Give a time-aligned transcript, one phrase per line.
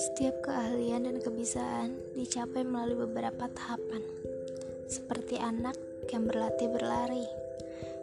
[0.00, 4.00] Setiap keahlian dan kebiasaan dicapai melalui beberapa tahapan,
[4.88, 5.76] seperti anak
[6.08, 7.28] yang berlatih berlari,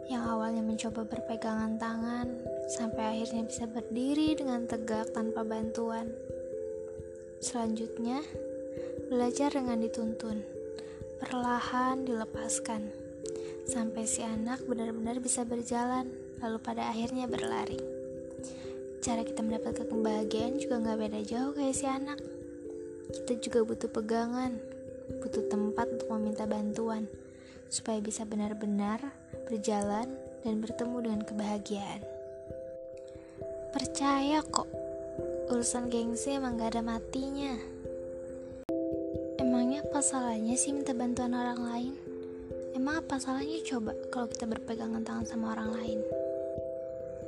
[0.06, 2.38] yang awalnya mencoba berpegangan tangan
[2.70, 6.14] sampai akhirnya bisa berdiri dengan tegak tanpa bantuan.
[7.42, 8.22] Selanjutnya,
[9.10, 10.46] belajar dengan dituntun,
[11.18, 12.94] perlahan dilepaskan,
[13.66, 17.97] sampai si anak benar-benar bisa berjalan, lalu pada akhirnya berlari
[19.08, 22.20] cara kita mendapatkan kebahagiaan juga nggak beda jauh kayak si anak.
[23.08, 24.52] Kita juga butuh pegangan,
[25.24, 27.08] butuh tempat untuk meminta bantuan,
[27.72, 29.00] supaya bisa benar-benar
[29.48, 30.12] berjalan
[30.44, 32.04] dan bertemu dengan kebahagiaan.
[33.72, 34.68] Percaya kok,
[35.56, 37.56] urusan gengsi emang gak ada matinya.
[39.40, 41.94] Emangnya apa salahnya sih minta bantuan orang lain?
[42.76, 46.17] Emang apa salahnya coba kalau kita berpegangan tangan sama orang lain?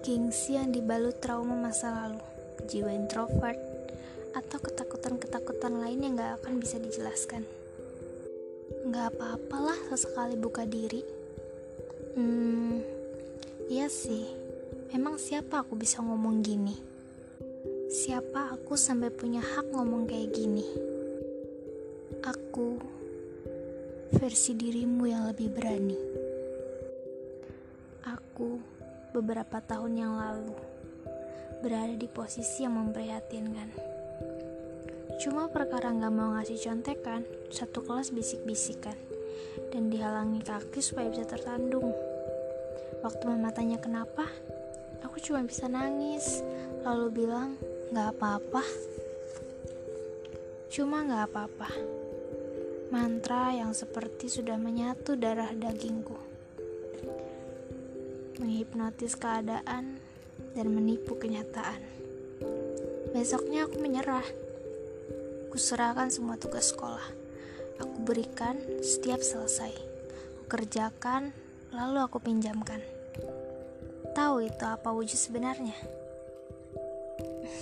[0.00, 2.20] Gengsi yang dibalut trauma masa lalu,
[2.64, 3.60] jiwa introvert,
[4.32, 7.44] atau ketakutan-ketakutan lain yang gak akan bisa dijelaskan.
[8.88, 11.04] Gak apa-apalah sesekali buka diri.
[12.16, 12.80] Hmm,
[13.68, 14.24] iya sih.
[14.90, 16.74] Memang siapa aku bisa ngomong gini?
[17.92, 20.64] Siapa aku sampai punya hak ngomong kayak gini?
[22.24, 22.80] Aku
[24.16, 26.19] versi dirimu yang lebih berani.
[29.20, 30.56] Beberapa tahun yang lalu
[31.60, 33.68] berada di posisi yang memprihatinkan.
[35.20, 38.96] Cuma perkara nggak mau ngasih contekan, satu kelas bisik-bisikan,
[39.68, 41.92] dan dihalangi kaki supaya bisa tertandung.
[43.04, 44.24] Waktu mama tanya kenapa,
[45.04, 46.40] aku cuma bisa nangis,
[46.80, 47.60] lalu bilang,
[47.92, 48.64] nggak apa-apa.
[50.72, 51.68] Cuma nggak apa-apa.
[52.88, 56.29] Mantra yang seperti sudah menyatu darah dagingku
[58.38, 59.98] menghipnotis keadaan,
[60.54, 61.80] dan menipu kenyataan.
[63.10, 64.24] Besoknya aku menyerah.
[65.50, 67.02] Kuserahkan semua tugas sekolah.
[67.82, 69.72] Aku berikan setiap selesai.
[70.36, 71.34] Aku kerjakan,
[71.74, 72.78] lalu aku pinjamkan.
[74.14, 75.74] Tahu itu apa wujud sebenarnya?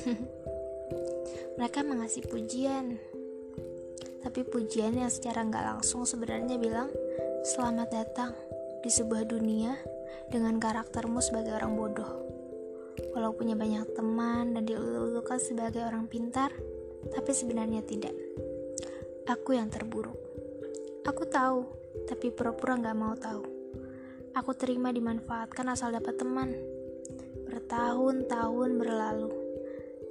[1.59, 2.97] Mereka mengasih pujian,
[4.23, 6.89] tapi pujian yang secara nggak langsung sebenarnya bilang,
[7.43, 8.48] Selamat datang
[8.83, 9.75] di sebuah dunia
[10.31, 12.13] dengan karaktermu sebagai orang bodoh.
[13.15, 16.51] Walau punya banyak teman dan diulukan sebagai orang pintar,
[17.11, 18.15] tapi sebenarnya tidak.
[19.27, 20.19] Aku yang terburuk.
[21.07, 21.65] Aku tahu,
[22.07, 23.43] tapi pura-pura gak mau tahu.
[24.37, 26.53] Aku terima dimanfaatkan asal dapat teman.
[27.49, 29.33] Bertahun-tahun berlalu,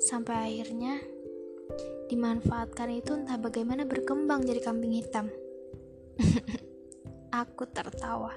[0.02, 1.00] sampai akhirnya
[2.08, 5.30] dimanfaatkan itu entah bagaimana berkembang jadi kambing hitam.
[7.38, 8.34] Aku tertawa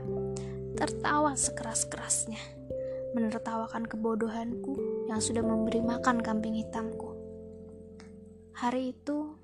[0.77, 2.37] tertawa sekeras-kerasnya,
[3.17, 4.77] menertawakan kebodohanku
[5.09, 7.17] yang sudah memberi makan kambing hitamku.
[8.61, 9.41] Hari itu,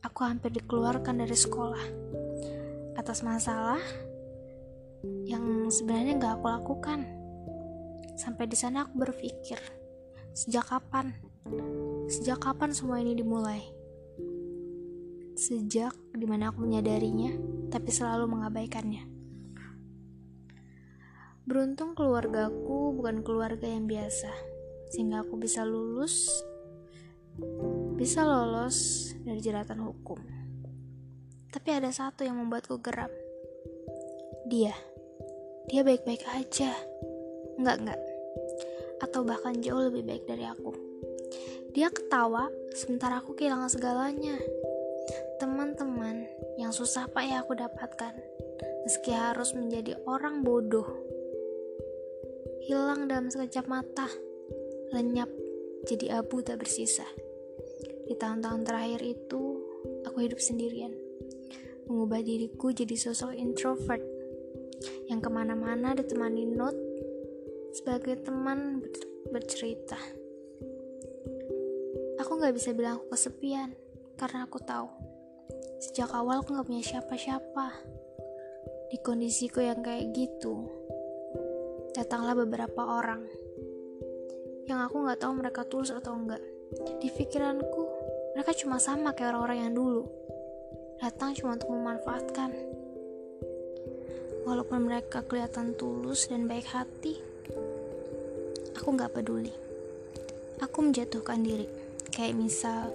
[0.00, 1.84] aku hampir dikeluarkan dari sekolah
[2.96, 3.84] atas masalah
[5.28, 7.04] yang sebenarnya gak aku lakukan.
[8.16, 9.60] Sampai di sana aku berpikir,
[10.32, 11.12] sejak kapan?
[12.08, 13.75] Sejak kapan semua ini dimulai?
[15.36, 17.28] Sejak di mana aku menyadarinya,
[17.68, 19.04] tapi selalu mengabaikannya.
[21.44, 24.32] Beruntung keluargaku bukan keluarga yang biasa,
[24.88, 26.40] sehingga aku bisa lulus,
[28.00, 30.16] bisa lolos dari jeratan hukum.
[31.52, 33.12] Tapi ada satu yang membuatku geram.
[34.48, 34.72] Dia,
[35.68, 36.72] dia baik-baik aja.
[37.60, 38.00] Enggak, enggak.
[39.04, 40.72] Atau bahkan jauh lebih baik dari aku.
[41.76, 44.40] Dia ketawa, sementara aku kehilangan segalanya.
[45.36, 46.24] Teman-teman
[46.56, 48.16] yang susah pak ya aku dapatkan,
[48.88, 50.88] meski harus menjadi orang bodoh
[52.64, 54.08] hilang dalam sekejap mata,
[54.96, 55.28] lenyap
[55.84, 57.04] jadi abu tak bersisa.
[58.08, 59.42] Di tahun-tahun terakhir itu,
[60.08, 60.96] aku hidup sendirian,
[61.84, 64.00] mengubah diriku jadi sosok introvert
[65.12, 66.80] yang ke mana-mana ditemani note
[67.76, 70.00] sebagai teman ber bercerita.
[72.24, 73.74] Aku gak bisa bilang aku kesepian,
[74.16, 74.88] karena aku tahu
[75.82, 77.66] sejak awal aku gak punya siapa-siapa.
[78.86, 80.66] Di kondisiku yang kayak gitu,
[81.96, 83.26] datanglah beberapa orang
[84.66, 86.42] yang aku nggak tahu mereka tulus atau enggak.
[86.98, 87.82] Di pikiranku,
[88.34, 90.02] mereka cuma sama kayak orang-orang yang dulu.
[90.98, 92.50] Datang cuma untuk memanfaatkan.
[94.42, 97.18] Walaupun mereka kelihatan tulus dan baik hati,
[98.74, 99.54] aku nggak peduli.
[100.62, 101.66] Aku menjatuhkan diri.
[102.10, 102.90] Kayak misal,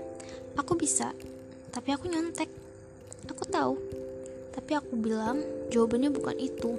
[0.59, 1.15] aku bisa,
[1.71, 2.51] tapi aku nyontek.
[3.31, 3.79] Aku tahu,
[4.51, 5.41] tapi aku bilang
[5.71, 6.75] jawabannya bukan itu.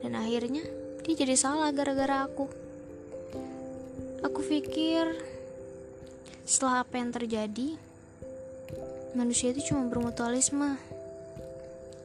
[0.00, 0.64] Dan akhirnya
[1.04, 2.48] dia jadi salah gara-gara aku
[4.20, 5.16] aku pikir
[6.44, 7.76] setelah apa yang terjadi
[9.16, 10.76] manusia itu cuma bermutualisme.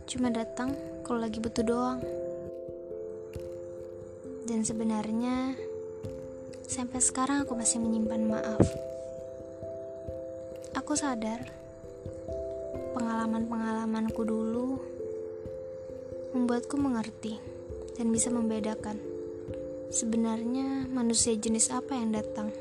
[0.05, 0.73] Cuma datang
[1.03, 1.99] kalau lagi butuh doang.
[4.45, 5.57] Dan sebenarnya
[6.69, 8.65] sampai sekarang aku masih menyimpan maaf.
[10.77, 11.41] Aku sadar
[12.95, 14.79] pengalaman-pengalamanku dulu
[16.31, 17.35] membuatku mengerti
[17.99, 18.95] dan bisa membedakan
[19.91, 22.55] sebenarnya manusia jenis apa yang datang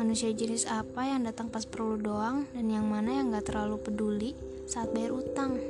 [0.00, 4.32] manusia jenis apa yang datang pas perlu doang dan yang mana yang gak terlalu peduli
[4.64, 5.60] saat bayar utang.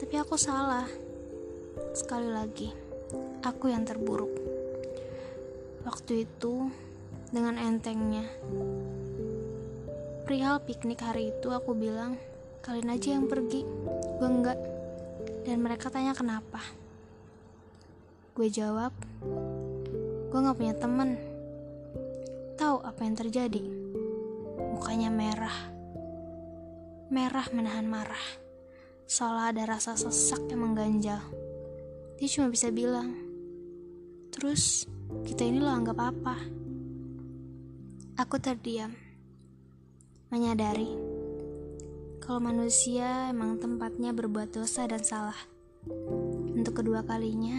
[0.00, 0.88] Tapi aku salah.
[1.92, 2.66] Sekali lagi,
[3.46, 4.32] aku yang terburuk.
[5.84, 6.66] Waktu itu,
[7.30, 8.26] dengan entengnya,
[10.30, 12.14] perihal piknik hari itu aku bilang,
[12.62, 13.66] kalian aja yang pergi,
[14.14, 14.54] gue enggak.
[15.42, 16.62] Dan mereka tanya kenapa.
[18.38, 18.94] Gue jawab,
[20.30, 21.18] gue gak punya temen
[22.54, 23.58] tahu apa yang terjadi.
[24.70, 25.58] Mukanya merah.
[27.10, 28.26] Merah menahan marah.
[29.10, 31.26] Seolah ada rasa sesak yang mengganjal.
[32.22, 33.18] Dia cuma bisa bilang,
[34.30, 34.86] Terus,
[35.26, 36.38] kita ini lo anggap apa?
[38.14, 39.09] Aku terdiam.
[40.30, 41.10] Menyadari
[42.22, 45.34] kalau manusia emang tempatnya berbuat dosa dan salah.
[46.54, 47.58] Untuk kedua kalinya,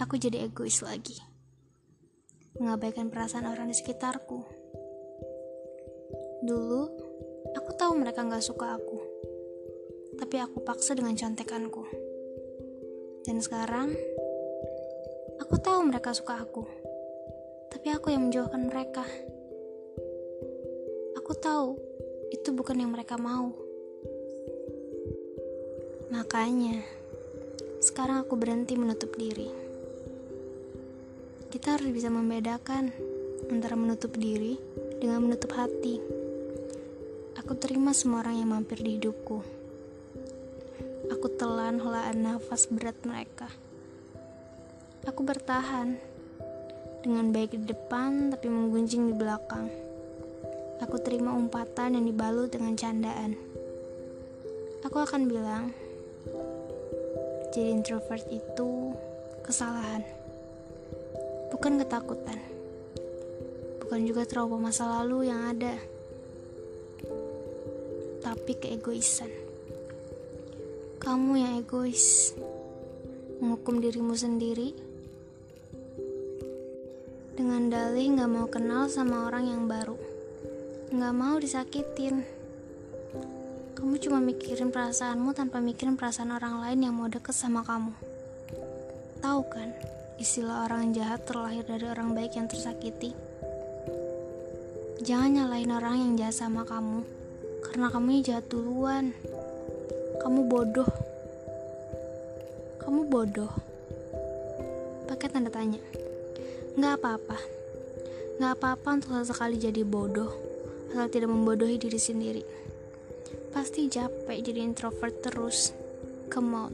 [0.00, 1.20] aku jadi egois lagi
[2.56, 4.40] mengabaikan perasaan orang di sekitarku.
[6.40, 6.82] Dulu,
[7.52, 8.96] aku tahu mereka gak suka aku,
[10.16, 11.84] tapi aku paksa dengan contekanku.
[13.28, 13.92] Dan sekarang,
[15.36, 16.64] aku tahu mereka suka aku,
[17.68, 19.04] tapi aku yang menjauhkan mereka.
[21.46, 21.78] Tahu
[22.34, 23.54] itu bukan yang mereka mau.
[26.10, 26.82] Makanya,
[27.78, 29.66] sekarang aku berhenti menutup diri
[31.56, 32.92] kita harus bisa membedakan
[33.48, 34.60] antara menutup diri
[35.00, 36.02] dengan menutup hati.
[37.40, 39.40] Aku terima semua orang yang mampir di hidupku.
[41.08, 43.48] Aku telan helaan nafas berat mereka.
[45.08, 45.96] Aku bertahan
[47.00, 49.85] dengan baik di depan tapi menggunjing di belakang.
[50.82, 53.36] Aku terima umpatan yang dibalut dengan candaan.
[54.84, 55.72] Aku akan bilang,
[57.54, 58.92] jadi introvert itu
[59.46, 60.04] kesalahan
[61.50, 62.38] bukan ketakutan,
[63.82, 65.78] bukan juga trauma masa lalu yang ada,
[68.20, 69.30] tapi keegoisan.
[70.98, 72.34] Kamu yang egois,
[73.38, 74.74] menghukum dirimu sendiri
[77.38, 79.85] dengan dalih gak mau kenal sama orang yang baru,
[80.96, 82.24] gak mau disakitin.
[83.76, 87.92] Kamu cuma mikirin perasaanmu tanpa mikirin perasaan orang lain yang mau deket sama kamu.
[89.20, 89.76] Tahu kan?
[90.16, 93.12] Istilah orang jahat terlahir dari orang baik yang tersakiti.
[95.04, 97.04] Jangan nyalain orang yang jahat sama kamu,
[97.68, 99.12] karena kamu jahat duluan.
[100.24, 100.88] Kamu bodoh.
[102.80, 103.52] Kamu bodoh.
[105.04, 105.84] Pakai tanda tanya.
[106.80, 107.36] Nggak apa-apa.
[108.40, 110.55] Nggak apa-apa untuk sesekali jadi bodoh,
[110.90, 112.42] asal tidak membodohi diri sendiri.
[113.50, 115.72] Pasti capek jadi introvert terus.
[116.26, 116.72] Come on,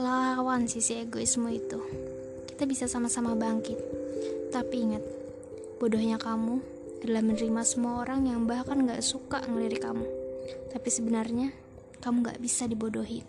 [0.00, 1.78] lawan sisi egoisme itu
[2.60, 3.80] kita bisa sama-sama bangkit.
[4.52, 5.00] Tapi ingat,
[5.80, 6.60] bodohnya kamu
[7.00, 10.04] adalah menerima semua orang yang bahkan gak suka ngelirik kamu.
[10.68, 11.56] Tapi sebenarnya,
[12.04, 13.24] kamu gak bisa dibodohin.